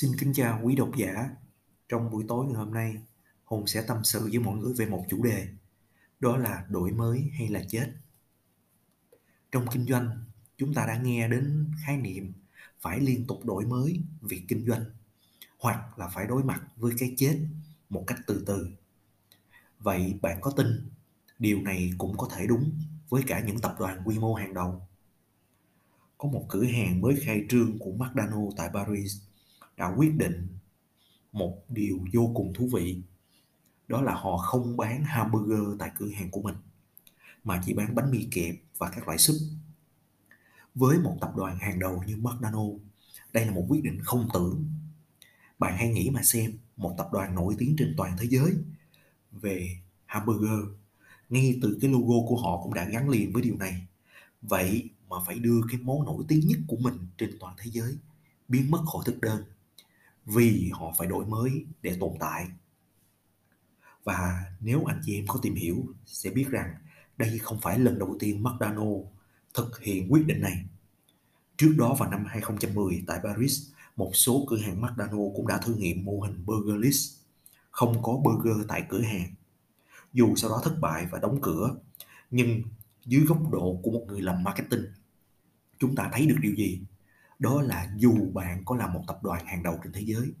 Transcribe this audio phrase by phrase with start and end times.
[0.00, 1.30] Xin kính chào quý độc giả.
[1.88, 2.96] Trong buổi tối ngày hôm nay,
[3.44, 5.48] Hùng sẽ tâm sự với mọi người về một chủ đề,
[6.20, 7.92] đó là đổi mới hay là chết.
[9.52, 10.24] Trong kinh doanh,
[10.56, 12.32] chúng ta đã nghe đến khái niệm
[12.80, 14.84] phải liên tục đổi mới việc kinh doanh
[15.58, 17.38] hoặc là phải đối mặt với cái chết
[17.88, 18.68] một cách từ từ.
[19.78, 20.66] Vậy bạn có tin
[21.38, 22.72] điều này cũng có thể đúng
[23.08, 24.88] với cả những tập đoàn quy mô hàng đầu?
[26.18, 29.28] Có một cửa hàng mới khai trương của McDonald's tại Paris
[29.78, 30.48] đã quyết định
[31.32, 33.02] một điều vô cùng thú vị.
[33.88, 36.56] Đó là họ không bán hamburger tại cửa hàng của mình,
[37.44, 39.36] mà chỉ bán bánh mì kẹp và các loại súp.
[40.74, 42.78] Với một tập đoàn hàng đầu như McDonald's
[43.32, 44.64] đây là một quyết định không tưởng.
[45.58, 48.52] Bạn hãy nghĩ mà xem một tập đoàn nổi tiếng trên toàn thế giới
[49.32, 49.68] về
[50.06, 50.60] hamburger,
[51.28, 53.86] ngay từ cái logo của họ cũng đã gắn liền với điều này.
[54.42, 57.96] Vậy mà phải đưa cái món nổi tiếng nhất của mình trên toàn thế giới
[58.48, 59.42] biến mất khỏi thực đơn
[60.34, 62.46] vì họ phải đổi mới để tồn tại
[64.04, 66.74] và nếu anh chị em có tìm hiểu sẽ biết rằng
[67.16, 69.06] đây không phải lần đầu tiên McDonald
[69.54, 70.64] thực hiện quyết định này.
[71.56, 73.62] Trước đó vào năm 2010 tại Paris,
[73.96, 77.18] một số cửa hàng McDonald cũng đã thử nghiệm mô hình burgerless
[77.70, 79.34] không có burger tại cửa hàng.
[80.12, 81.76] Dù sau đó thất bại và đóng cửa,
[82.30, 82.62] nhưng
[83.06, 84.84] dưới góc độ của một người làm marketing,
[85.78, 86.80] chúng ta thấy được điều gì?
[87.38, 90.32] Đó là dù bạn có là một tập đoàn hàng đầu trên thế giới,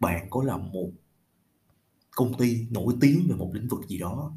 [0.00, 0.90] bạn có là một
[2.10, 4.32] công ty nổi tiếng về một lĩnh vực gì đó,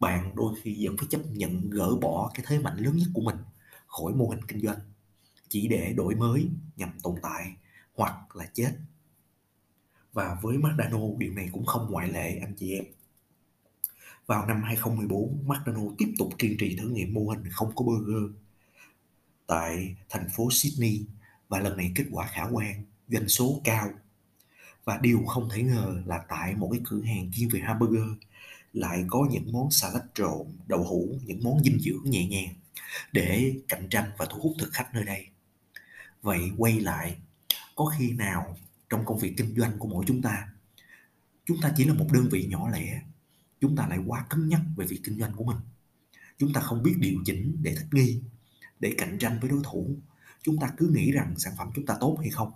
[0.00, 3.20] bạn đôi khi vẫn phải chấp nhận gỡ bỏ cái thế mạnh lớn nhất của
[3.20, 3.36] mình
[3.86, 4.78] khỏi mô hình kinh doanh,
[5.48, 7.56] chỉ để đổi mới nhằm tồn tại
[7.94, 8.72] hoặc là chết.
[10.12, 12.84] Và với McDonald điều này cũng không ngoại lệ, anh chị em.
[14.26, 18.36] Vào năm 2014 McDonald tiếp tục kiên trì thử nghiệm mô hình không có burger
[19.46, 21.06] tại thành phố Sydney
[21.50, 23.90] và lần này kết quả khả quan, doanh số cao.
[24.84, 28.08] Và điều không thể ngờ là tại một cái cửa hàng chuyên về hamburger
[28.72, 32.54] lại có những món salad trộn, đậu hũ, những món dinh dưỡng nhẹ nhàng
[33.12, 35.26] để cạnh tranh và thu hút thực khách nơi đây.
[36.22, 37.16] Vậy quay lại,
[37.76, 38.56] có khi nào
[38.88, 40.48] trong công việc kinh doanh của mỗi chúng ta,
[41.44, 43.02] chúng ta chỉ là một đơn vị nhỏ lẻ,
[43.60, 45.56] chúng ta lại quá cứng nhắc về việc kinh doanh của mình.
[46.38, 48.20] Chúng ta không biết điều chỉnh để thích nghi,
[48.80, 49.96] để cạnh tranh với đối thủ
[50.42, 52.52] chúng ta cứ nghĩ rằng sản phẩm chúng ta tốt hay không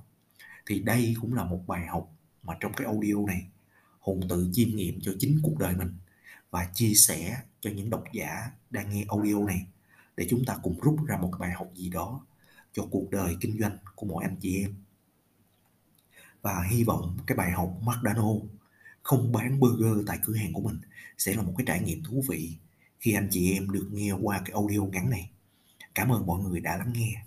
[0.67, 2.11] thì đây cũng là một bài học
[2.43, 3.47] mà trong cái audio này,
[4.01, 5.97] hùng tự chiêm nghiệm cho chính cuộc đời mình
[6.51, 9.67] và chia sẻ cho những độc giả đang nghe audio này
[10.17, 12.27] để chúng ta cùng rút ra một bài học gì đó
[12.73, 14.75] cho cuộc đời kinh doanh của mỗi anh chị em
[16.43, 18.43] và hy vọng cái bài học McDonald
[19.03, 20.79] không bán burger tại cửa hàng của mình
[21.19, 22.57] sẽ là một cái trải nghiệm thú vị
[23.01, 25.31] khi anh chị em được nghe qua cái audio ngắn này.
[25.95, 27.23] Cảm ơn mọi người đã lắng nghe.